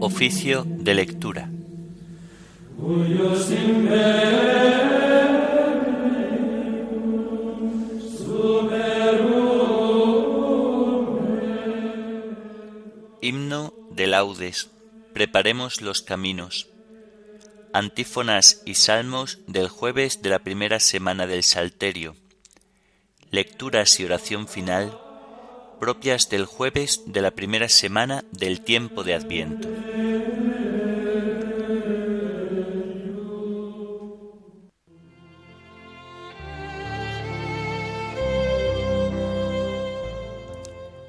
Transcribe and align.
Oficio 0.00 0.64
de 0.64 0.94
lectura. 0.94 1.55
Preparemos 15.16 15.80
los 15.80 16.02
caminos. 16.02 16.68
Antífonas 17.72 18.60
y 18.66 18.74
salmos 18.74 19.38
del 19.46 19.70
jueves 19.70 20.20
de 20.20 20.28
la 20.28 20.40
primera 20.40 20.78
semana 20.78 21.26
del 21.26 21.42
Salterio. 21.42 22.16
Lecturas 23.30 23.98
y 23.98 24.04
oración 24.04 24.46
final 24.46 25.00
propias 25.80 26.28
del 26.28 26.44
jueves 26.44 27.04
de 27.06 27.22
la 27.22 27.30
primera 27.30 27.70
semana 27.70 28.26
del 28.30 28.60
tiempo 28.60 29.04
de 29.04 29.14
Adviento. 29.14 29.70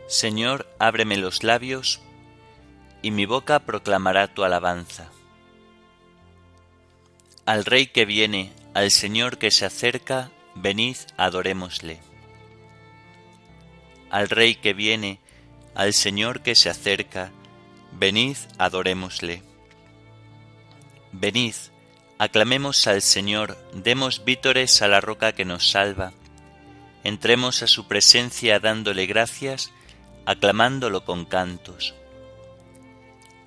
Señor, 0.08 0.66
ábreme 0.80 1.17
los 1.17 1.44
labios, 1.44 1.99
y 3.02 3.12
mi 3.12 3.26
boca 3.26 3.60
proclamará 3.60 4.28
tu 4.28 4.44
alabanza. 4.44 5.09
Al 7.45 7.66
Rey 7.66 7.88
que 7.88 8.06
viene, 8.06 8.52
al 8.73 8.92
Señor 8.92 9.38
que 9.38 9.52
se 9.52 9.66
acerca, 9.66 10.31
venid, 10.56 10.98
adorémosle 11.17 12.00
al 14.09 14.30
Rey 14.30 14.56
que 14.56 14.73
viene, 14.73 15.20
al 15.76 15.94
Señor 15.94 16.42
que 16.42 16.56
se 16.56 16.70
acerca, 16.70 17.31
venid, 17.92 18.38
adorémosle. 18.58 19.44
Venid, 21.11 21.56
aclamemos 22.17 22.88
al 22.88 23.02
Señor, 23.02 23.58
demos 23.73 24.23
vítores 24.23 24.82
a 24.82 24.88
la 24.88 25.02
roca 25.02 25.34
que 25.34 25.45
nos 25.45 25.70
salva, 25.70 26.14
entremos 27.04 27.64
a 27.64 27.67
su 27.67 27.88
presencia 27.88 28.59
dándole 28.59 29.06
gracias, 29.06 29.72
aclamándolo 30.26 31.06
con 31.06 31.26
cantos. 31.26 31.95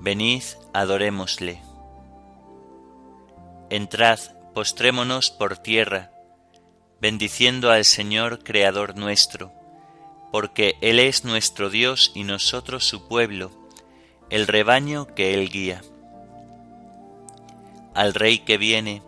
venid, 0.00 0.42
adorémosle. 0.72 1.60
Entrad, 3.70 4.18
postrémonos 4.54 5.30
por 5.30 5.56
tierra, 5.56 6.10
bendiciendo 7.00 7.70
al 7.70 7.84
Señor 7.84 8.44
Creador 8.44 8.96
nuestro, 8.96 9.52
porque 10.30 10.76
Él 10.80 10.98
es 10.98 11.24
nuestro 11.24 11.70
Dios 11.70 12.12
y 12.14 12.24
nosotros 12.24 12.84
su 12.84 13.08
pueblo, 13.08 13.50
el 14.30 14.46
rebaño 14.46 15.14
que 15.14 15.34
Él 15.34 15.50
guía. 15.50 15.82
Al 17.94 18.14
Rey 18.14 18.38
que 18.38 18.56
viene, 18.56 19.02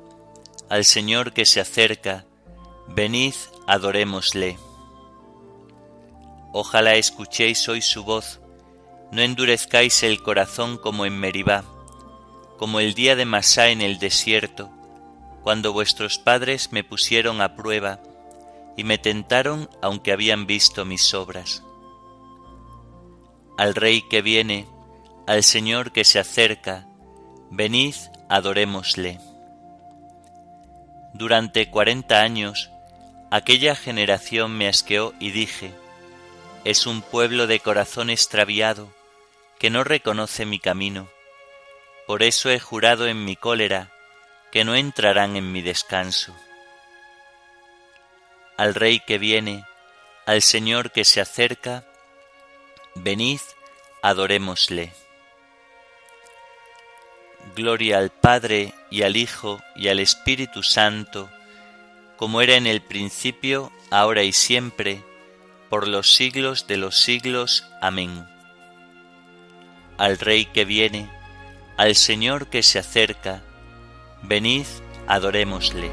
al 0.69 0.85
Señor 0.85 1.33
que 1.33 1.47
se 1.47 1.61
acerca, 1.61 2.25
venid, 2.89 3.35
adorémosle. 3.67 4.59
Ojalá 6.53 6.95
escuchéis 6.95 7.69
hoy 7.69 7.83
su 7.83 8.05
voz, 8.05 8.41
no 9.11 9.23
endurezcáis 9.23 10.03
el 10.03 10.23
corazón 10.23 10.79
como 10.79 11.07
en 11.07 11.19
Meribá, 11.19 11.65
como 12.59 12.81
el 12.81 12.95
día 12.95 13.17
de 13.17 13.25
Masá 13.25 13.69
en 13.69 13.81
el 13.81 13.99
desierto, 13.99 14.71
cuando 15.43 15.73
vuestros 15.73 16.19
padres 16.19 16.73
me 16.73 16.85
pusieron 16.85 17.41
a 17.41 17.55
prueba 17.55 18.01
y 18.77 18.85
me 18.85 18.99
tentaron 18.99 19.69
aunque 19.83 20.13
habían 20.13 20.47
visto 20.47 20.85
mis 20.85 21.15
obras. 21.15 21.63
Al 23.57 23.75
Rey 23.75 24.03
que 24.03 24.23
viene, 24.23 24.67
al 25.27 25.43
Señor 25.43 25.93
que 25.93 26.05
se 26.05 26.19
acerca, 26.19 26.87
venid, 27.51 27.95
adorémosle. 28.29 29.21
Durante 31.13 31.71
cuarenta 31.71 32.23
años, 32.23 32.71
aquella 33.31 33.77
generación 33.77 34.57
me 34.57 34.67
asqueó 34.67 35.15
y 35.21 35.31
dije, 35.31 35.73
es 36.65 36.87
un 36.87 37.03
pueblo 37.03 37.47
de 37.47 37.61
corazón 37.61 38.09
extraviado, 38.09 38.91
que 39.59 39.69
no 39.69 39.85
reconoce 39.85 40.47
mi 40.47 40.59
camino. 40.59 41.09
Por 42.07 42.23
eso 42.23 42.51
he 42.51 42.59
jurado 42.59 43.07
en 43.07 43.25
mi 43.25 43.37
cólera, 43.37 43.93
que 44.51 44.65
no 44.65 44.75
entrarán 44.75 45.37
en 45.37 45.53
mi 45.53 45.61
descanso. 45.61 46.35
Al 48.57 48.75
Rey 48.75 49.01
que 49.01 49.19
viene, 49.19 49.65
al 50.27 50.41
Señor 50.41 50.91
que 50.91 51.05
se 51.05 51.21
acerca, 51.21 51.85
venid, 52.95 53.41
adorémosle. 54.03 54.93
Gloria 57.55 57.99
al 57.99 58.11
Padre 58.11 58.73
y 58.91 59.03
al 59.03 59.17
Hijo 59.17 59.61
y 59.77 59.89
al 59.89 60.01
Espíritu 60.01 60.63
Santo, 60.63 61.31
como 62.17 62.41
era 62.41 62.55
en 62.55 62.67
el 62.67 62.81
principio, 62.81 63.71
ahora 63.91 64.23
y 64.23 64.33
siempre, 64.33 65.03
por 65.69 65.89
los 65.89 66.15
siglos 66.15 66.67
de 66.67 66.77
los 66.77 66.97
siglos. 66.97 67.67
Amén. 67.81 68.27
Al 69.99 70.19
Rey 70.19 70.47
que 70.47 70.65
viene, 70.65 71.11
al 71.77 71.95
Señor 71.95 72.49
que 72.49 72.63
se 72.63 72.79
acerca, 72.79 73.43
Venid, 74.23 74.67
adorémosle. 75.07 75.91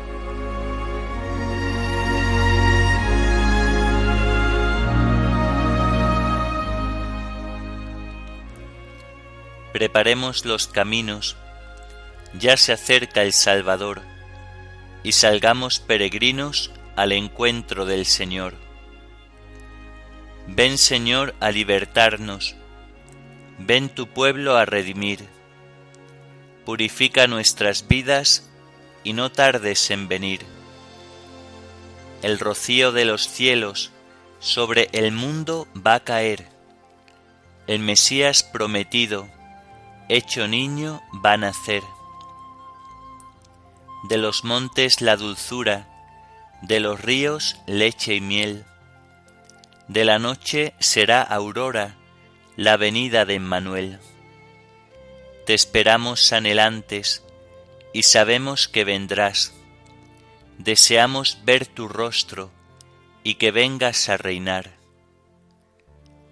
Preparemos 9.74 10.46
los 10.46 10.68
caminos, 10.68 11.36
ya 12.40 12.56
se 12.56 12.72
acerca 12.72 13.22
el 13.24 13.34
Salvador, 13.34 14.02
y 15.03 15.14
salgamos 15.14 15.80
peregrinos 15.80 16.72
al 16.96 17.12
encuentro 17.12 17.86
del 17.86 18.06
Señor. 18.06 18.71
Ven 20.47 20.78
Señor 20.78 21.35
a 21.40 21.52
libertarnos, 21.52 22.56
ven 23.59 23.90
tu 23.90 24.07
pueblo 24.07 24.57
a 24.57 24.66
redimir 24.66 25.28
purifica 26.66 27.28
nuestras 27.28 27.88
vidas 27.88 28.50
y 29.03 29.13
no 29.13 29.31
tardes 29.31 29.91
en 29.91 30.07
venir. 30.07 30.46
El 32.22 32.40
rocío 32.40 32.91
de 32.91 33.06
los 33.06 33.28
cielos 33.28 33.91
sobre 34.40 34.90
el 34.94 35.12
mundo 35.12 35.68
va 35.75 35.96
a 35.96 36.00
caer. 36.02 36.47
El 37.68 37.79
Mesías 37.79 38.44
prometido, 38.44 39.28
hecho 40.08 40.47
niño, 40.47 41.02
va 41.26 41.34
a 41.34 41.38
nacer. 41.38 41.84
De 44.09 44.17
los 44.17 44.43
montes 44.43 45.02
la 45.02 45.16
dulzura, 45.16 45.88
de 46.61 46.79
los 46.79 47.02
ríos 47.02 47.58
leche 47.66 48.16
y 48.16 48.22
miel. 48.22 48.66
De 49.87 50.05
la 50.05 50.19
noche 50.19 50.73
será 50.79 51.22
aurora, 51.22 51.95
la 52.55 52.78
venida 52.78 53.25
de 53.25 53.35
Emmanuel. 53.35 53.99
Te 55.45 55.53
esperamos 55.53 56.31
anhelantes 56.33 57.23
y 57.93 58.03
sabemos 58.03 58.67
que 58.67 58.83
vendrás. 58.83 59.53
Deseamos 60.57 61.39
ver 61.43 61.66
tu 61.66 61.87
rostro 61.87 62.51
y 63.23 63.35
que 63.35 63.51
vengas 63.51 64.09
a 64.09 64.17
reinar. 64.17 64.72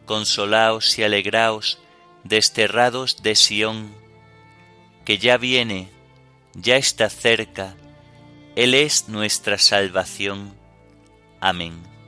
Consolaos 0.06 0.98
y 0.98 1.04
alegraos, 1.04 1.80
desterrados 2.24 3.22
de 3.24 3.36
Sión, 3.36 3.94
que 5.06 5.18
ya 5.18 5.38
viene, 5.38 5.90
ya 6.54 6.78
está 6.78 7.10
cerca, 7.10 7.76
Él 8.56 8.74
es 8.74 9.10
nuestra 9.10 9.58
salvación. 9.58 10.54
Amén. 11.40 11.99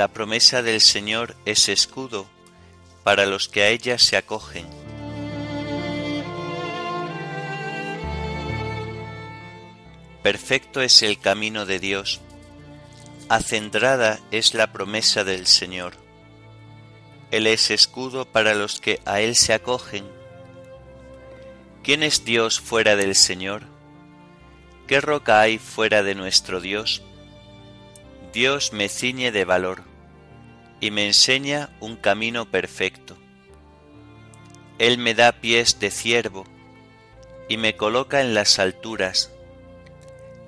La 0.00 0.08
promesa 0.08 0.62
del 0.62 0.80
Señor 0.80 1.36
es 1.44 1.68
escudo 1.68 2.26
para 3.04 3.26
los 3.26 3.50
que 3.50 3.64
a 3.64 3.68
ella 3.68 3.98
se 3.98 4.16
acogen. 4.16 4.66
Perfecto 10.22 10.80
es 10.80 11.02
el 11.02 11.18
camino 11.18 11.66
de 11.66 11.80
Dios, 11.80 12.22
acendrada 13.28 14.20
es 14.30 14.54
la 14.54 14.72
promesa 14.72 15.22
del 15.22 15.46
Señor. 15.46 15.92
Él 17.30 17.46
es 17.46 17.70
escudo 17.70 18.24
para 18.24 18.54
los 18.54 18.80
que 18.80 19.00
a 19.04 19.20
Él 19.20 19.36
se 19.36 19.52
acogen. 19.52 20.06
¿Quién 21.82 22.02
es 22.02 22.24
Dios 22.24 22.58
fuera 22.58 22.96
del 22.96 23.14
Señor? 23.14 23.64
¿Qué 24.86 25.02
roca 25.02 25.42
hay 25.42 25.58
fuera 25.58 26.02
de 26.02 26.14
nuestro 26.14 26.62
Dios? 26.62 27.02
Dios 28.32 28.72
me 28.72 28.88
ciñe 28.88 29.30
de 29.30 29.44
valor 29.44 29.89
y 30.80 30.90
me 30.90 31.06
enseña 31.06 31.70
un 31.80 31.96
camino 31.96 32.50
perfecto. 32.50 33.16
Él 34.78 34.98
me 34.98 35.14
da 35.14 35.32
pies 35.32 35.78
de 35.78 35.90
ciervo 35.90 36.44
y 37.48 37.56
me 37.56 37.76
coloca 37.76 38.20
en 38.20 38.32
las 38.32 38.58
alturas. 38.58 39.30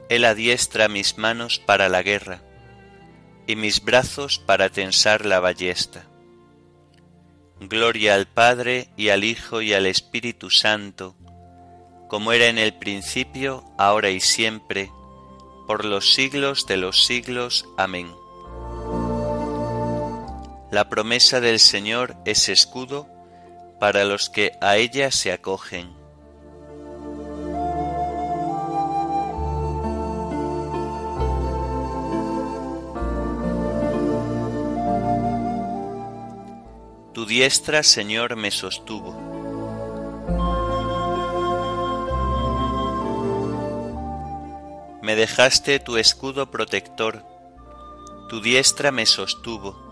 Él 0.08 0.25
adiestra 0.25 0.88
mis 0.88 1.19
manos 1.19 1.58
para 1.58 1.88
la 1.88 2.02
guerra 2.02 2.43
y 3.46 3.56
mis 3.56 3.84
brazos 3.84 4.38
para 4.38 4.70
tensar 4.70 5.26
la 5.26 5.40
ballesta. 5.40 6.06
Gloria 7.61 8.14
al 8.14 8.26
Padre 8.26 8.88
y 8.96 9.11
al 9.11 9.25
Hijo 9.25 9.62
y 9.62 9.73
al 9.73 9.87
Espíritu 9.87 10.50
Santo, 10.50 11.17
como 12.08 12.32
era 12.32 12.49
en 12.49 12.58
el 12.58 12.75
principio, 12.75 13.64
ahora 13.79 14.11
y 14.11 14.20
siempre, 14.20 14.90
por 15.67 15.84
los 15.84 16.14
siglos 16.14 16.67
de 16.67 16.76
los 16.76 17.05
siglos. 17.05 17.67
Amén. 17.76 18.21
La 20.72 20.88
promesa 20.88 21.42
del 21.42 21.60
Señor 21.60 22.16
es 22.24 22.48
escudo 22.48 23.06
para 23.78 24.06
los 24.06 24.30
que 24.30 24.56
a 24.62 24.78
ella 24.78 25.10
se 25.10 25.30
acogen. 25.30 25.92
Tu 37.12 37.26
diestra, 37.26 37.82
Señor, 37.82 38.36
me 38.36 38.50
sostuvo. 38.50 39.12
Me 45.02 45.16
dejaste 45.16 45.80
tu 45.80 45.98
escudo 45.98 46.50
protector, 46.50 47.22
tu 48.30 48.40
diestra 48.40 48.90
me 48.90 49.04
sostuvo, 49.04 49.91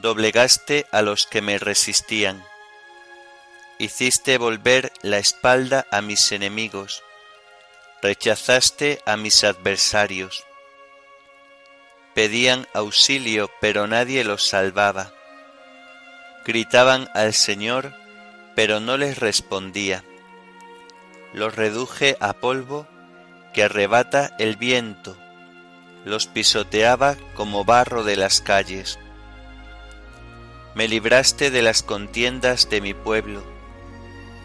doblegaste 0.00 0.86
a 0.92 1.02
los 1.02 1.26
que 1.26 1.42
me 1.42 1.58
resistían. 1.58 2.42
Hiciste 3.78 4.38
volver 4.38 4.92
la 5.02 5.18
espalda 5.18 5.86
a 5.90 6.00
mis 6.00 6.32
enemigos, 6.32 7.02
rechazaste 8.02 9.02
a 9.04 9.16
mis 9.16 9.44
adversarios. 9.44 10.44
Pedían 12.14 12.66
auxilio, 12.74 13.50
pero 13.60 13.86
nadie 13.86 14.24
los 14.24 14.48
salvaba. 14.48 15.12
Gritaban 16.44 17.08
al 17.14 17.34
Señor, 17.34 17.94
pero 18.56 18.80
no 18.80 18.96
les 18.96 19.18
respondía. 19.18 20.04
Los 21.32 21.54
reduje 21.54 22.16
a 22.20 22.32
polvo 22.32 22.88
que 23.52 23.64
arrebata 23.64 24.34
el 24.38 24.56
viento, 24.56 25.16
los 26.04 26.26
pisoteaba 26.26 27.16
como 27.34 27.64
barro 27.64 28.04
de 28.04 28.16
las 28.16 28.40
calles. 28.40 28.98
Me 30.74 30.86
libraste 30.86 31.50
de 31.50 31.62
las 31.62 31.82
contiendas 31.82 32.70
de 32.70 32.80
mi 32.80 32.94
pueblo, 32.94 33.42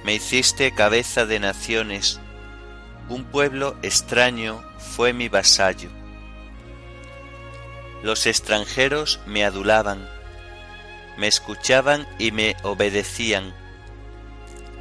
me 0.03 0.13
hiciste 0.13 0.73
cabeza 0.73 1.25
de 1.25 1.39
naciones, 1.39 2.19
un 3.09 3.23
pueblo 3.23 3.75
extraño 3.83 4.63
fue 4.77 5.13
mi 5.13 5.29
vasallo. 5.29 5.89
Los 8.03 8.25
extranjeros 8.25 9.19
me 9.25 9.45
adulaban, 9.45 10.07
me 11.17 11.27
escuchaban 11.27 12.07
y 12.19 12.31
me 12.31 12.55
obedecían. 12.63 13.53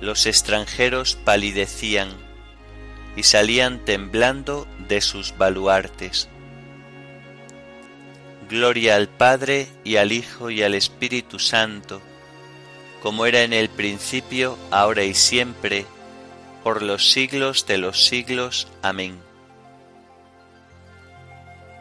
Los 0.01 0.27
extranjeros 0.27 1.15
palidecían 1.15 2.11
y 3.17 3.23
salían 3.23 3.85
temblando 3.85 4.67
de 4.89 5.01
sus 5.01 5.37
baluartes. 5.39 6.29
Gloria 8.49 8.97
al 8.97 9.09
Padre 9.09 9.69
y 9.85 9.97
al 9.97 10.13
Hijo 10.13 10.51
y 10.51 10.63
al 10.63 10.75
Espíritu 10.75 11.39
Santo, 11.39 12.01
como 13.03 13.27
era 13.27 13.43
en 13.43 13.53
el 13.53 13.69
principio, 13.69 14.59
ahora 14.71 15.05
y 15.05 15.15
siempre, 15.15 15.87
por 16.63 16.83
los 16.83 17.11
siglos 17.11 17.67
de 17.67 17.79
los 17.79 18.05
siglos. 18.05 18.69
Amén. 18.83 19.19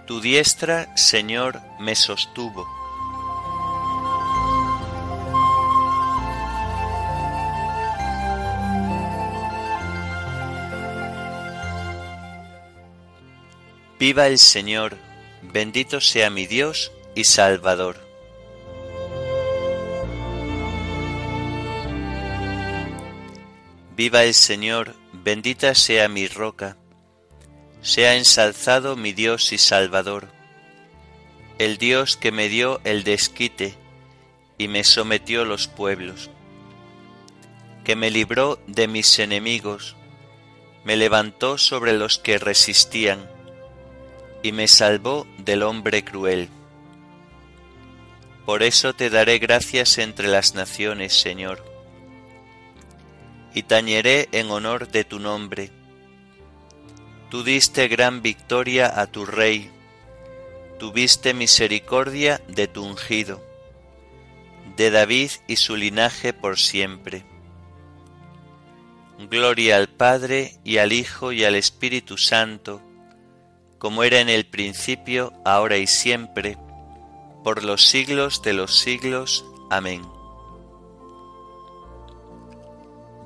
Tu 0.07 0.19
diestra, 0.19 0.95
Señor, 0.98 1.62
me 1.80 1.95
sostuvo 1.95 2.68
Viva 14.04 14.27
el 14.27 14.38
Señor, 14.38 14.97
bendito 15.54 16.02
sea 16.02 16.31
mi 16.31 16.48
Dios 16.48 16.92
y 17.14 17.26
Salvador. 17.26 17.98
Viva 23.95 24.24
el 24.24 24.33
Señor, 24.33 24.95
bendita 25.12 25.76
sea 25.76 26.10
mi 26.10 26.28
roca, 26.28 26.76
sea 27.83 28.16
ensalzado 28.16 28.95
mi 28.95 29.14
Dios 29.14 29.54
y 29.54 29.60
Salvador, 29.60 30.30
el 31.60 31.78
Dios 31.78 32.18
que 32.18 32.31
me 32.31 32.50
dio 32.50 32.81
el 32.83 33.04
desquite 33.04 33.76
y 34.57 34.68
me 34.68 34.83
sometió 34.83 35.45
los 35.45 35.68
pueblos, 35.68 36.31
que 37.83 37.95
me 37.95 38.10
libró 38.10 38.60
de 38.66 38.88
mis 38.88 39.19
enemigos, 39.19 39.95
me 40.83 40.98
levantó 40.98 41.60
sobre 41.60 41.94
los 41.94 42.18
que 42.18 42.40
resistían, 42.40 43.30
y 44.44 44.52
me 44.52 44.68
salvó 44.68 45.26
del 45.40 45.64
hombre 45.64 46.04
cruel. 46.04 46.50
Por 48.45 48.62
eso 48.62 48.94
te 48.94 49.09
daré 49.09 49.40
gracias 49.40 49.97
entre 49.97 50.28
las 50.28 50.54
naciones, 50.54 51.14
Señor, 51.14 51.64
y 53.54 53.64
tañeré 53.64 54.28
en 54.33 54.52
honor 54.52 54.90
de 54.90 55.06
tu 55.06 55.19
nombre. 55.19 55.71
Tú 57.30 57.44
diste 57.44 57.88
gran 57.88 58.21
victoria 58.21 59.00
a 59.00 59.07
tu 59.07 59.26
rey, 59.26 59.71
tuviste 60.78 61.33
misericordia 61.33 62.42
de 62.50 62.68
tu 62.68 62.83
ungido, 62.83 63.42
de 64.76 64.92
David 64.92 65.31
y 65.47 65.56
su 65.56 65.78
linaje 65.78 66.33
por 66.33 66.59
siempre. 66.59 67.23
Gloria 69.30 69.78
al 69.78 69.88
Padre 69.88 70.57
y 70.66 70.80
al 70.80 70.92
Hijo 70.92 71.31
y 71.31 71.45
al 71.45 71.56
Espíritu 71.56 72.18
Santo, 72.18 72.81
como 73.83 74.06
era 74.06 74.21
en 74.21 74.30
el 74.30 74.45
principio, 74.45 75.33
ahora 75.44 75.75
y 75.75 75.87
siempre, 75.87 76.57
por 77.44 77.66
los 77.66 77.85
siglos 77.85 78.42
de 78.42 78.54
los 78.54 78.80
siglos. 78.80 79.44
Amén. 79.69 80.02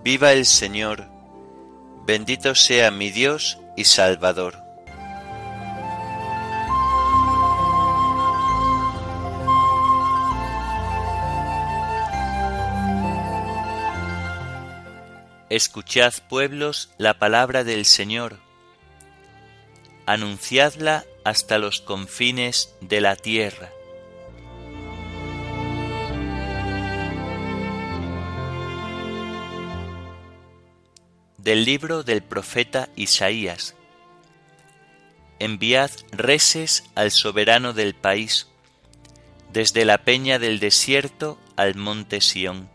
Viva 0.03 0.31
el 0.31 0.47
Señor, 0.47 1.11
bendito 2.07 2.55
sea 2.55 2.89
mi 2.89 3.11
Dios 3.11 3.59
y 3.75 3.83
Salvador. 3.83 4.57
Escuchad 15.51 16.15
pueblos 16.27 16.89
la 16.97 17.19
palabra 17.19 17.63
del 17.63 17.85
Señor 17.85 18.46
anunciadla 20.07 21.03
hasta 21.25 21.57
los 21.57 21.81
confines 21.81 22.73
de 22.79 23.01
la 23.01 23.17
tierra. 23.17 23.71
Del 31.37 31.65
libro 31.65 32.03
del 32.03 32.23
profeta 32.23 32.87
Isaías. 32.95 33.75
Enviad 35.39 35.91
reses 36.13 36.85
al 36.95 37.11
soberano 37.11 37.73
del 37.73 37.93
país, 37.93 38.47
desde 39.51 39.83
la 39.83 39.97
peña 40.05 40.39
del 40.39 40.61
desierto 40.61 41.37
al 41.57 41.75
monte 41.75 42.21
Sión. 42.21 42.69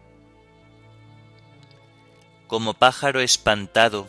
Como 2.46 2.74
pájaro 2.74 3.22
espantado, 3.22 4.06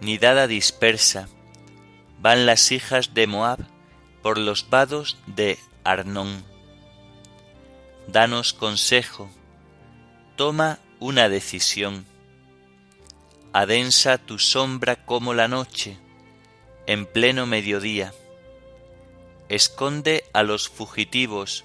nidada 0.00 0.48
dispersa, 0.48 1.28
van 2.22 2.46
las 2.46 2.70
hijas 2.70 3.14
de 3.14 3.26
Moab 3.26 3.58
por 4.22 4.38
los 4.38 4.70
vados 4.70 5.18
de 5.26 5.58
Arnón. 5.82 6.44
Danos 8.06 8.52
consejo, 8.52 9.28
toma 10.36 10.78
una 11.00 11.28
decisión. 11.28 12.06
Adensa 13.52 14.18
tu 14.18 14.38
sombra 14.38 15.04
como 15.04 15.34
la 15.34 15.48
noche, 15.48 15.98
en 16.86 17.06
pleno 17.06 17.46
mediodía. 17.46 18.14
Esconde 19.48 20.24
a 20.32 20.44
los 20.44 20.68
fugitivos, 20.68 21.64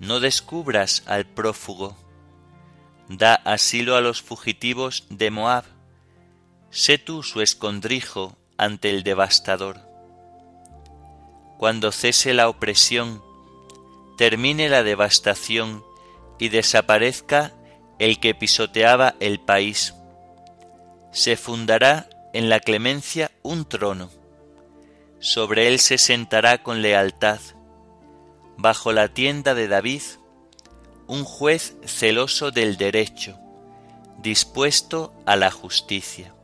no 0.00 0.18
descubras 0.18 1.04
al 1.06 1.24
prófugo. 1.24 1.96
Da 3.08 3.34
asilo 3.36 3.94
a 3.94 4.00
los 4.00 4.22
fugitivos 4.22 5.06
de 5.08 5.30
Moab. 5.30 5.64
Sé 6.70 6.98
tú 6.98 7.22
su 7.22 7.40
escondrijo 7.40 8.36
ante 8.64 8.90
el 8.90 9.02
devastador. 9.02 9.80
Cuando 11.58 11.92
cese 11.92 12.34
la 12.34 12.48
opresión, 12.48 13.22
termine 14.16 14.68
la 14.68 14.82
devastación 14.82 15.84
y 16.38 16.48
desaparezca 16.48 17.52
el 17.98 18.18
que 18.20 18.34
pisoteaba 18.34 19.14
el 19.20 19.40
país. 19.40 19.94
Se 21.12 21.36
fundará 21.36 22.08
en 22.32 22.48
la 22.48 22.60
clemencia 22.60 23.30
un 23.42 23.64
trono. 23.64 24.10
Sobre 25.20 25.68
él 25.68 25.78
se 25.78 25.98
sentará 25.98 26.62
con 26.62 26.82
lealtad. 26.82 27.40
Bajo 28.56 28.92
la 28.92 29.08
tienda 29.08 29.54
de 29.54 29.68
David, 29.68 30.02
un 31.06 31.24
juez 31.24 31.76
celoso 31.84 32.50
del 32.50 32.76
derecho, 32.76 33.38
dispuesto 34.18 35.12
a 35.26 35.36
la 35.36 35.50
justicia. 35.50 36.34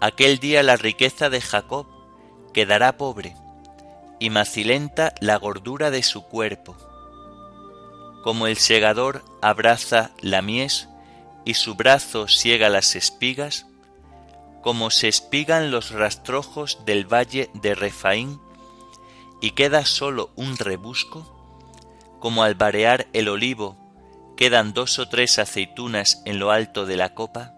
Aquel 0.00 0.38
día 0.38 0.62
la 0.62 0.76
riqueza 0.76 1.28
de 1.28 1.40
Jacob 1.40 1.86
quedará 2.52 2.96
pobre, 2.96 3.34
y 4.20 4.30
macilenta 4.30 5.12
la 5.20 5.36
gordura 5.36 5.90
de 5.90 6.04
su 6.04 6.22
cuerpo. 6.22 6.76
Como 8.22 8.46
el 8.46 8.58
segador 8.58 9.24
abraza 9.42 10.12
la 10.20 10.40
mies 10.40 10.88
y 11.44 11.54
su 11.54 11.74
brazo 11.74 12.28
siega 12.28 12.68
las 12.68 12.94
espigas, 12.94 13.66
como 14.62 14.90
se 14.90 15.08
espigan 15.08 15.70
los 15.70 15.90
rastrojos 15.90 16.84
del 16.84 17.04
valle 17.12 17.50
de 17.54 17.74
Refaín, 17.74 18.40
y 19.40 19.52
queda 19.52 19.84
solo 19.84 20.30
un 20.36 20.56
rebusco, 20.56 21.34
como 22.20 22.42
al 22.42 22.54
varear 22.54 23.08
el 23.12 23.28
olivo 23.28 23.76
quedan 24.36 24.72
dos 24.72 25.00
o 25.00 25.08
tres 25.08 25.40
aceitunas 25.40 26.22
en 26.24 26.38
lo 26.38 26.52
alto 26.52 26.86
de 26.86 26.96
la 26.96 27.14
copa, 27.14 27.57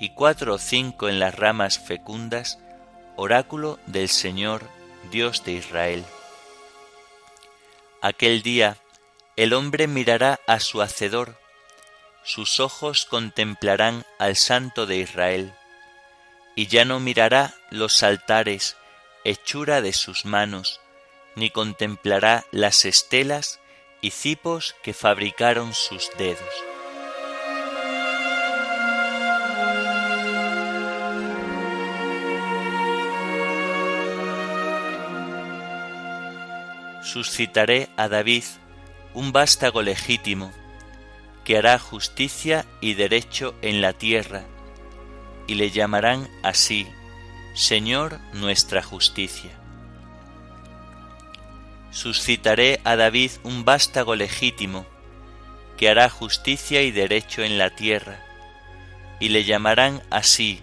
y 0.00 0.08
cuatro 0.08 0.54
o 0.54 0.58
cinco 0.58 1.08
en 1.08 1.20
las 1.20 1.34
ramas 1.34 1.78
fecundas, 1.78 2.58
oráculo 3.16 3.78
del 3.86 4.08
Señor 4.08 4.62
Dios 5.10 5.44
de 5.44 5.52
Israel. 5.52 6.04
Aquel 8.00 8.42
día 8.42 8.78
el 9.36 9.52
hombre 9.52 9.86
mirará 9.86 10.40
a 10.46 10.58
su 10.58 10.80
Hacedor, 10.80 11.38
sus 12.24 12.60
ojos 12.60 13.04
contemplarán 13.04 14.04
al 14.18 14.36
Santo 14.36 14.86
de 14.86 14.96
Israel, 14.96 15.52
y 16.56 16.66
ya 16.66 16.84
no 16.84 16.98
mirará 16.98 17.54
los 17.70 18.02
altares, 18.02 18.76
hechura 19.24 19.82
de 19.82 19.92
sus 19.92 20.24
manos, 20.24 20.80
ni 21.36 21.50
contemplará 21.50 22.44
las 22.52 22.86
estelas 22.86 23.60
y 24.00 24.10
cipos 24.12 24.74
que 24.82 24.94
fabricaron 24.94 25.74
sus 25.74 26.10
dedos. 26.16 26.69
Suscitaré 37.02 37.88
a 37.96 38.08
David 38.08 38.44
un 39.14 39.32
vástago 39.32 39.82
legítimo, 39.82 40.52
que 41.44 41.56
hará 41.56 41.78
justicia 41.78 42.66
y 42.80 42.94
derecho 42.94 43.54
en 43.62 43.80
la 43.80 43.92
tierra, 43.92 44.44
y 45.46 45.54
le 45.54 45.70
llamarán 45.70 46.28
así, 46.42 46.86
Señor 47.54 48.20
nuestra 48.32 48.82
justicia. 48.82 49.50
Suscitaré 51.90 52.80
a 52.84 52.94
David 52.96 53.32
un 53.42 53.64
vástago 53.64 54.14
legítimo, 54.14 54.86
que 55.76 55.88
hará 55.88 56.08
justicia 56.08 56.82
y 56.82 56.90
derecho 56.90 57.42
en 57.42 57.58
la 57.58 57.70
tierra, 57.70 58.22
y 59.18 59.30
le 59.30 59.44
llamarán 59.44 60.02
así, 60.10 60.60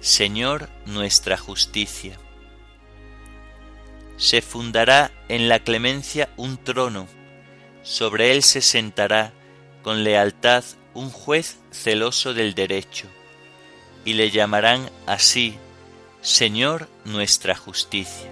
Señor 0.00 0.68
nuestra 0.84 1.36
justicia 1.36 2.18
se 4.18 4.42
fundará 4.42 5.12
en 5.28 5.48
la 5.48 5.60
clemencia 5.60 6.28
un 6.36 6.58
trono, 6.62 7.06
sobre 7.82 8.32
él 8.32 8.42
se 8.42 8.60
sentará 8.60 9.32
con 9.82 10.04
lealtad 10.04 10.64
un 10.92 11.08
juez 11.10 11.58
celoso 11.70 12.34
del 12.34 12.54
derecho, 12.54 13.06
y 14.04 14.14
le 14.14 14.30
llamarán 14.30 14.90
así, 15.06 15.56
Señor 16.20 16.88
nuestra 17.04 17.54
justicia. 17.54 18.28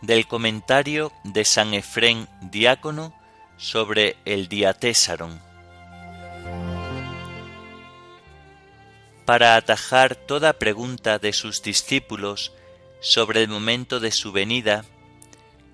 Del 0.00 0.26
comentario 0.26 1.12
de 1.24 1.44
San 1.44 1.72
Efrén 1.72 2.28
diácono 2.42 3.14
sobre 3.56 4.16
el 4.24 4.48
diatésaron. 4.48 5.53
Para 9.24 9.56
atajar 9.56 10.16
toda 10.16 10.58
pregunta 10.58 11.18
de 11.18 11.32
sus 11.32 11.62
discípulos 11.62 12.52
sobre 13.00 13.42
el 13.42 13.48
momento 13.48 14.00
de 14.00 14.10
su 14.10 14.32
venida, 14.32 14.84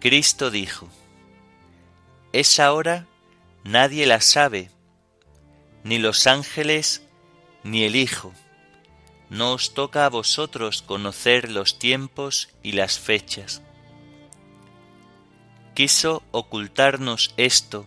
Cristo 0.01 0.51
dijo, 0.51 0.89
Esa 2.33 2.73
hora 2.73 3.07
nadie 3.65 4.07
la 4.07 4.21
sabe, 4.21 4.71
ni 5.85 5.99
los 5.99 6.27
ángeles, 6.27 7.03
ni 7.63 7.85
el 7.85 7.97
Hijo. 7.97 8.33
No 9.29 9.53
os 9.53 9.75
toca 9.75 10.07
a 10.07 10.09
vosotros 10.09 10.83
conocer 10.83 11.51
los 11.51 11.79
tiempos 11.79 12.49
y 12.63 12.73
las 12.73 12.99
fechas. 12.99 13.63
Quiso 15.75 16.23
ocultarnos 16.33 17.33
esto 17.37 17.87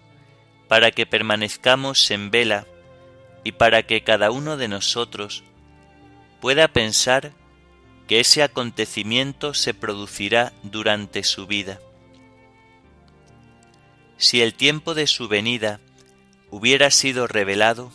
para 0.68 0.92
que 0.92 1.06
permanezcamos 1.06 2.10
en 2.12 2.32
vela 2.32 2.66
y 3.44 3.54
para 3.54 3.84
que 3.84 4.04
cada 4.04 4.32
uno 4.32 4.56
de 4.56 4.70
nosotros 4.70 5.44
pueda 6.44 6.68
pensar 6.68 7.32
que 8.06 8.20
ese 8.20 8.44
acontecimiento 8.44 9.54
se 9.54 9.74
producirá 9.74 10.52
durante 10.62 11.24
su 11.24 11.48
vida. 11.48 11.80
Si 14.18 14.42
el 14.42 14.54
tiempo 14.54 14.94
de 14.94 15.08
su 15.08 15.30
venida 15.30 15.80
hubiera 16.52 16.92
sido 16.92 17.28
revelado, 17.28 17.94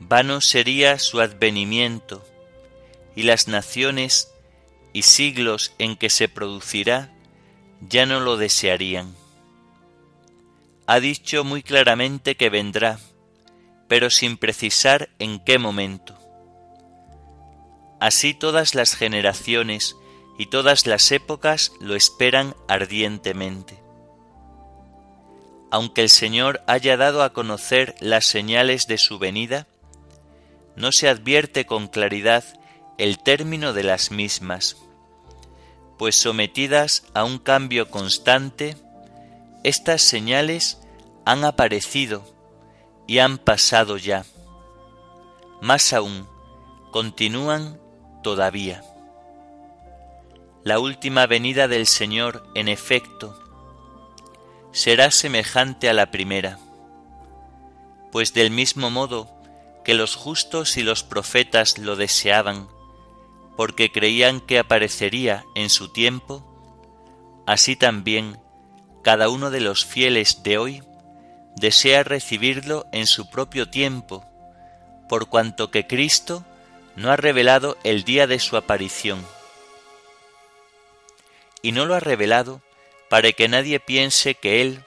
vano 0.00 0.40
sería 0.40 0.98
su 0.98 1.20
advenimiento 1.20 2.26
y 3.14 3.24
las 3.24 3.48
naciones 3.48 4.32
y 4.94 5.02
siglos 5.02 5.74
en 5.76 5.96
que 5.96 6.08
se 6.08 6.30
producirá 6.30 7.12
ya 7.82 8.06
no 8.06 8.20
lo 8.20 8.38
desearían. 8.38 9.14
Ha 10.86 11.00
dicho 11.00 11.44
muy 11.44 11.62
claramente 11.62 12.34
que 12.34 12.48
vendrá, 12.48 12.98
pero 13.88 14.08
sin 14.08 14.38
precisar 14.38 15.10
en 15.18 15.38
qué 15.38 15.58
momento. 15.58 16.23
Así 18.04 18.34
todas 18.34 18.74
las 18.74 18.94
generaciones 18.94 19.96
y 20.36 20.48
todas 20.48 20.86
las 20.86 21.10
épocas 21.10 21.72
lo 21.80 21.96
esperan 21.96 22.54
ardientemente. 22.68 23.82
Aunque 25.70 26.02
el 26.02 26.10
Señor 26.10 26.62
haya 26.66 26.98
dado 26.98 27.22
a 27.22 27.32
conocer 27.32 27.94
las 28.00 28.26
señales 28.26 28.86
de 28.88 28.98
su 28.98 29.18
venida, 29.18 29.66
no 30.76 30.92
se 30.92 31.08
advierte 31.08 31.64
con 31.64 31.88
claridad 31.88 32.44
el 32.98 33.18
término 33.20 33.72
de 33.72 33.84
las 33.84 34.10
mismas, 34.10 34.76
pues 35.96 36.14
sometidas 36.14 37.04
a 37.14 37.24
un 37.24 37.38
cambio 37.38 37.90
constante, 37.90 38.76
estas 39.62 40.02
señales 40.02 40.78
han 41.24 41.42
aparecido 41.42 42.22
y 43.06 43.20
han 43.20 43.38
pasado 43.38 43.96
ya. 43.96 44.26
Más 45.62 45.94
aún, 45.94 46.28
continúan 46.90 47.82
todavía. 48.24 48.82
la 50.64 50.78
última 50.78 51.26
venida 51.26 51.68
del 51.68 51.86
Señor, 51.86 52.42
en 52.54 52.68
efecto, 52.68 53.38
será 54.72 55.10
semejante 55.10 55.90
a 55.90 55.92
la 55.92 56.10
primera, 56.10 56.58
pues 58.10 58.32
del 58.32 58.50
mismo 58.50 58.90
modo 58.90 59.30
que 59.84 59.92
los 59.92 60.16
justos 60.16 60.78
y 60.78 60.82
los 60.82 61.02
profetas 61.04 61.76
lo 61.76 61.96
deseaban, 61.96 62.66
porque 63.58 63.92
creían 63.92 64.40
que 64.40 64.58
aparecería 64.58 65.44
en 65.54 65.68
su 65.68 65.92
tiempo, 65.92 66.42
así 67.46 67.76
también 67.76 68.40
cada 69.02 69.28
uno 69.28 69.50
de 69.50 69.60
los 69.60 69.84
fieles 69.84 70.42
de 70.44 70.56
hoy 70.56 70.82
desea 71.56 72.04
recibirlo 72.04 72.86
en 72.90 73.06
su 73.06 73.28
propio 73.28 73.68
tiempo, 73.68 74.24
por 75.10 75.28
cuanto 75.28 75.70
que 75.70 75.86
Cristo 75.86 76.42
no 76.96 77.10
ha 77.10 77.16
revelado 77.16 77.76
el 77.84 78.04
día 78.04 78.26
de 78.26 78.38
su 78.38 78.56
aparición. 78.56 79.24
Y 81.62 81.72
no 81.72 81.86
lo 81.86 81.94
ha 81.94 82.00
revelado 82.00 82.60
para 83.08 83.32
que 83.32 83.48
nadie 83.48 83.80
piense 83.80 84.34
que 84.34 84.60
Él, 84.60 84.82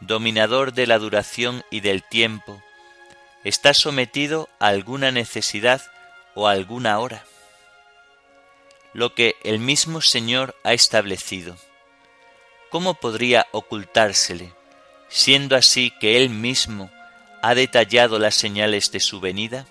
dominador 0.00 0.72
de 0.72 0.86
la 0.86 0.98
duración 0.98 1.64
y 1.70 1.80
del 1.80 2.02
tiempo, 2.02 2.62
está 3.44 3.74
sometido 3.74 4.48
a 4.58 4.68
alguna 4.68 5.10
necesidad 5.10 5.82
o 6.34 6.48
a 6.48 6.52
alguna 6.52 6.98
hora. 6.98 7.24
Lo 8.92 9.14
que 9.14 9.34
el 9.44 9.58
mismo 9.58 10.00
Señor 10.00 10.54
ha 10.64 10.72
establecido. 10.72 11.56
¿Cómo 12.70 12.94
podría 12.94 13.46
ocultársele, 13.52 14.52
siendo 15.08 15.56
así 15.56 15.92
que 16.00 16.16
Él 16.16 16.30
mismo 16.30 16.90
ha 17.42 17.54
detallado 17.54 18.18
las 18.18 18.34
señales 18.34 18.90
de 18.90 19.00
su 19.00 19.20
venida? 19.20 19.66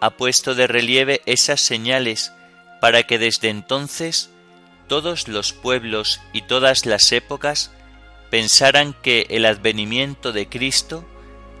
Ha 0.00 0.10
puesto 0.10 0.54
de 0.54 0.66
relieve 0.66 1.20
esas 1.26 1.60
señales 1.60 2.32
para 2.80 3.02
que 3.02 3.18
desde 3.18 3.48
entonces 3.48 4.30
todos 4.88 5.28
los 5.28 5.52
pueblos 5.52 6.20
y 6.32 6.42
todas 6.42 6.86
las 6.86 7.12
épocas 7.12 7.70
pensaran 8.30 8.94
que 9.02 9.26
el 9.30 9.44
advenimiento 9.44 10.32
de 10.32 10.48
Cristo 10.48 11.04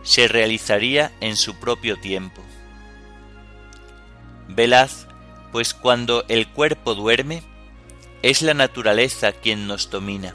se 0.02 0.28
realizaría 0.28 1.12
en 1.20 1.36
su 1.36 1.58
propio 1.60 1.96
tiempo. 2.00 2.42
Velad, 4.48 4.90
pues 5.52 5.74
cuando 5.74 6.24
el 6.28 6.48
cuerpo 6.48 6.94
duerme, 6.94 7.42
es 8.22 8.42
la 8.42 8.54
naturaleza 8.54 9.32
quien 9.32 9.66
nos 9.66 9.90
domina. 9.90 10.34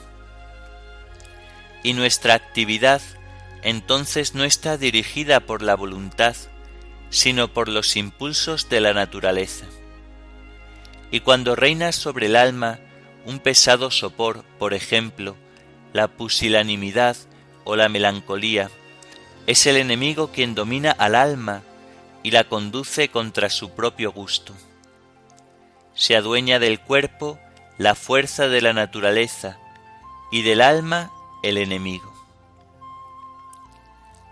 Y 1.83 1.93
nuestra 1.93 2.33
actividad 2.33 3.01
entonces 3.61 4.35
no 4.35 4.43
está 4.43 4.77
dirigida 4.77 5.39
por 5.39 5.61
la 5.61 5.75
voluntad, 5.75 6.35
sino 7.15 7.47
por 7.47 7.69
los 7.69 7.95
impulsos 7.95 8.67
de 8.67 8.81
la 8.81 8.93
naturaleza. 8.93 9.65
Y 11.11 11.21
cuando 11.21 11.55
reina 11.55 11.93
sobre 11.93 12.25
el 12.25 12.35
alma 12.35 12.77
un 13.25 13.39
pesado 13.39 13.89
sopor, 13.89 14.43
por 14.59 14.73
ejemplo, 14.73 15.37
la 15.93 16.09
pusilanimidad 16.09 17.15
o 17.63 17.77
la 17.77 17.87
melancolía, 17.87 18.69
es 19.47 19.65
el 19.65 19.77
enemigo 19.77 20.33
quien 20.33 20.55
domina 20.55 20.91
al 20.91 21.15
alma 21.15 21.63
y 22.21 22.31
la 22.31 22.43
conduce 22.43 23.07
contra 23.07 23.49
su 23.49 23.69
propio 23.69 24.11
gusto. 24.11 24.53
Se 25.93 26.17
adueña 26.17 26.59
del 26.59 26.81
cuerpo 26.81 27.39
la 27.77 27.95
fuerza 27.95 28.49
de 28.49 28.61
la 28.61 28.73
naturaleza 28.73 29.57
y 30.33 30.41
del 30.41 30.59
alma 30.59 31.13
el 31.43 31.59
enemigo. 31.59 32.13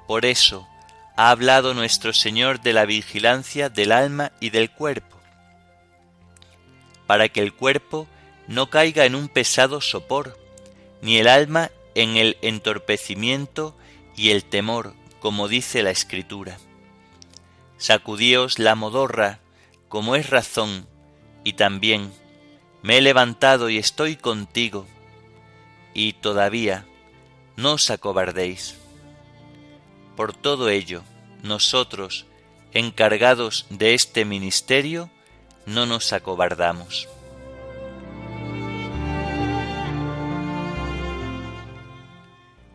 Por 0.05 0.25
eso 0.25 0.67
ha 1.15 1.29
hablado 1.29 1.73
nuestro 1.73 2.13
Señor 2.13 2.61
de 2.61 2.73
la 2.73 2.85
vigilancia 2.85 3.69
del 3.69 3.91
alma 3.91 4.31
y 4.39 4.49
del 4.49 4.71
cuerpo, 4.71 5.17
para 7.07 7.29
que 7.29 7.41
el 7.41 7.53
cuerpo 7.53 8.07
no 8.47 8.69
caiga 8.69 9.05
en 9.05 9.15
un 9.15 9.29
pesado 9.29 9.81
sopor, 9.81 10.37
ni 11.01 11.17
el 11.17 11.27
alma 11.27 11.69
en 11.95 12.17
el 12.17 12.37
entorpecimiento 12.41 13.75
y 14.15 14.31
el 14.31 14.43
temor 14.43 14.95
como 15.23 15.47
dice 15.47 15.83
la 15.83 15.91
Escritura. 15.91 16.57
Sacudíos 17.77 18.59
la 18.59 18.75
modorra, 18.75 19.39
como 19.87 20.17
es 20.17 20.29
razón, 20.29 20.85
y 21.45 21.53
también 21.53 22.11
me 22.81 22.97
he 22.97 23.01
levantado 23.01 23.69
y 23.69 23.77
estoy 23.77 24.17
contigo, 24.17 24.85
y 25.93 26.11
todavía 26.11 26.85
no 27.55 27.75
os 27.75 27.89
acobardéis. 27.89 28.82
Por 30.15 30.33
todo 30.33 30.69
ello, 30.69 31.03
nosotros, 31.41 32.25
encargados 32.73 33.65
de 33.69 33.93
este 33.93 34.25
ministerio, 34.25 35.09
no 35.65 35.85
nos 35.85 36.13
acobardamos. 36.13 37.07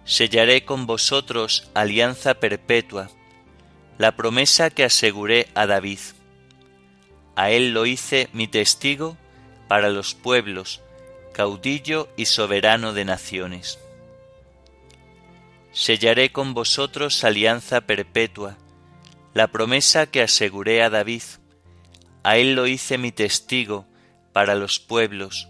sellaré 0.09 0.65
con 0.65 0.87
vosotros 0.87 1.69
alianza 1.75 2.33
perpetua, 2.35 3.11
la 3.99 4.17
promesa 4.17 4.71
que 4.71 4.83
aseguré 4.83 5.49
a 5.55 5.67
David. 5.67 5.99
A 7.37 7.51
él 7.51 7.75
lo 7.75 7.85
hice 7.85 8.31
mi 8.33 8.49
testigo 8.49 9.19
para 9.69 9.91
los 9.91 10.15
pueblos, 10.15 10.81
caudillo 11.35 12.09
y 12.17 12.25
soberano 12.25 12.95
de 12.95 13.05
naciones. 13.05 13.79
Sellaré 15.73 16.33
con 16.33 16.55
vosotros 16.55 17.25
alianza 17.25 17.83
perpetua, 17.83 18.57
la 19.35 19.49
promesa 19.49 20.07
que 20.07 20.23
aseguré 20.23 20.83
a 20.83 20.91
David. 20.91 21.23
A 22.23 22.37
él 22.37 22.55
lo 22.55 22.67
hice 22.67 22.99
mi 22.99 23.13
testigo 23.13 23.87
para 24.33 24.55
los 24.55 24.81
pueblos, 24.81 25.49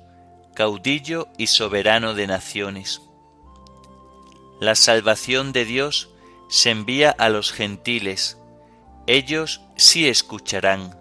caudillo 0.54 1.28
y 1.38 1.46
soberano 1.46 2.14
de 2.14 2.26
naciones. 2.26 3.00
La 4.60 4.74
salvación 4.74 5.52
de 5.52 5.64
Dios 5.64 6.10
se 6.48 6.70
envía 6.70 7.10
a 7.10 7.28
los 7.28 7.52
gentiles, 7.52 8.38
ellos 9.06 9.62
sí 9.76 10.08
escucharán. 10.08 10.98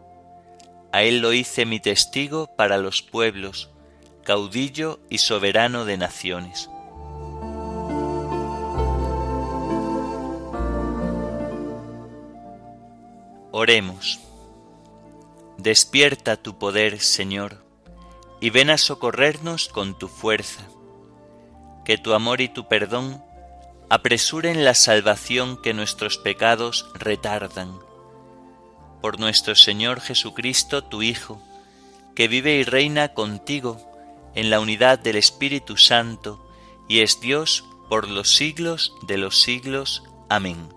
A 0.94 1.04
él 1.04 1.20
lo 1.20 1.34
hice 1.34 1.66
mi 1.66 1.80
testigo 1.80 2.48
para 2.56 2.78
los 2.78 3.02
pueblos, 3.02 3.70
caudillo 4.24 5.00
y 5.10 5.18
soberano 5.18 5.84
de 5.84 5.98
naciones. 5.98 6.70
Oremos. 13.60 14.20
Despierta 15.58 16.38
tu 16.38 16.60
poder, 16.60 17.00
Señor, 17.00 17.66
y 18.40 18.52
ven 18.52 18.70
a 18.70 18.78
socorrernos 18.78 19.68
con 19.68 19.98
tu 19.98 20.10
fuerza. 20.10 20.68
Que 21.84 21.98
tu 21.98 22.14
amor 22.14 22.40
y 22.40 22.50
tu 22.50 22.68
perdón 22.68 23.20
apresuren 23.90 24.64
la 24.64 24.76
salvación 24.76 25.60
que 25.60 25.74
nuestros 25.74 26.20
pecados 26.20 26.88
retardan. 26.94 27.80
Por 29.02 29.20
nuestro 29.20 29.56
Señor 29.56 30.02
Jesucristo, 30.02 30.84
tu 30.84 31.02
Hijo, 31.02 31.42
que 32.14 32.28
vive 32.28 32.58
y 32.58 32.64
reina 32.64 33.16
contigo 33.16 33.82
en 34.36 34.52
la 34.52 34.60
unidad 34.60 35.00
del 35.00 35.16
Espíritu 35.16 35.78
Santo, 35.78 36.48
y 36.88 37.00
es 37.00 37.22
Dios 37.22 37.66
por 37.90 38.08
los 38.08 38.36
siglos 38.36 38.94
de 39.08 39.18
los 39.18 39.42
siglos. 39.42 40.04
Amén. 40.30 40.77